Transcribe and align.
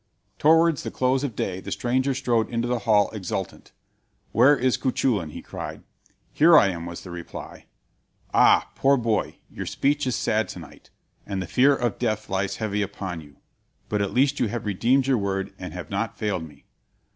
Towards 0.39 0.81
the 0.81 0.89
close 0.89 1.23
of 1.23 1.35
day 1.35 1.59
the 1.59 1.71
stranger 1.71 2.15
strode 2.15 2.49
into 2.49 2.67
the 2.67 2.79
hall 2.89 3.11
exultant. 3.11 3.71
"Where 4.31 4.57
is 4.57 4.75
Cuchulain?" 4.75 5.29
he 5.29 5.43
cried. 5.43 5.83
"Here 6.33 6.57
I 6.57 6.69
am," 6.69 6.87
was 6.87 7.03
the 7.03 7.11
reply. 7.11 7.67
"Ah, 8.33 8.71
poor 8.73 8.97
boy! 8.97 9.35
your 9.51 9.67
speech 9.67 10.07
is 10.07 10.15
sad 10.15 10.47
to 10.49 10.59
night, 10.59 10.89
and 11.27 11.39
the 11.39 11.45
fear 11.45 11.75
of 11.75 11.99
death 11.99 12.29
lies 12.29 12.55
heavy 12.55 12.83
on 12.83 13.21
you; 13.21 13.35
but 13.89 14.01
at 14.01 14.11
least 14.11 14.39
you 14.39 14.47
have 14.47 14.65
redeemed 14.65 15.05
your 15.05 15.19
word 15.19 15.53
and 15.59 15.71
have 15.73 15.91
not 15.91 16.17
failed 16.17 16.47
me." 16.47 16.65